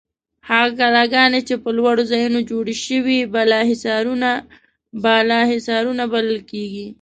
[0.49, 3.19] هغه کلاګانې چې په لوړو ځایونو جوړې شوې
[5.03, 6.87] بالاحصارونه بلل کیږي.